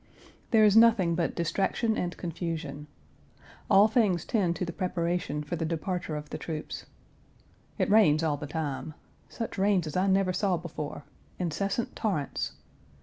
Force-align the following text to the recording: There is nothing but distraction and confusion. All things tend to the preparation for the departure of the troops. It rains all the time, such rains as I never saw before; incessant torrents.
There 0.49 0.63
is 0.65 0.75
nothing 0.75 1.13
but 1.13 1.35
distraction 1.35 1.95
and 1.95 2.17
confusion. 2.17 2.87
All 3.69 3.87
things 3.87 4.25
tend 4.25 4.55
to 4.55 4.65
the 4.65 4.73
preparation 4.73 5.43
for 5.43 5.55
the 5.55 5.63
departure 5.63 6.15
of 6.15 6.31
the 6.31 6.39
troops. 6.39 6.87
It 7.77 7.87
rains 7.87 8.23
all 8.23 8.35
the 8.37 8.47
time, 8.47 8.95
such 9.29 9.59
rains 9.59 9.85
as 9.85 9.95
I 9.95 10.07
never 10.07 10.33
saw 10.33 10.57
before; 10.57 11.03
incessant 11.37 11.95
torrents. 11.95 12.53